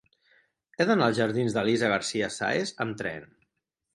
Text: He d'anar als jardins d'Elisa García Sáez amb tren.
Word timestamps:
He 0.79 0.87
d'anar 0.91 1.09
als 1.09 1.19
jardins 1.19 1.57
d'Elisa 1.57 1.91
García 1.93 2.29
Sáez 2.39 2.75
amb 2.87 2.99
tren. 3.03 3.29